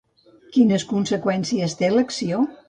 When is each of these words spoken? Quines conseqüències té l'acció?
Quines 0.55 0.85
conseqüències 0.93 1.77
té 1.83 1.93
l'acció? 1.97 2.43